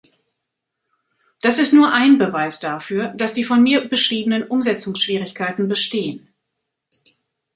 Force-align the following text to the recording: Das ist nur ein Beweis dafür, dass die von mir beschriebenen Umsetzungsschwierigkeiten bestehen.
Das 1.41 1.59
ist 1.59 1.73
nur 1.73 1.93
ein 1.93 2.17
Beweis 2.17 2.59
dafür, 2.59 3.09
dass 3.09 3.35
die 3.35 3.43
von 3.43 3.61
mir 3.61 3.87
beschriebenen 3.87 4.41
Umsetzungsschwierigkeiten 4.43 5.67
bestehen. 5.67 6.27